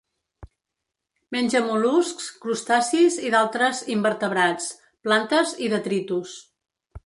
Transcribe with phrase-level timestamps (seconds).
[1.35, 4.73] Menja mol·luscs, crustacis i d'altres invertebrats,
[5.09, 6.39] plantes i detritus.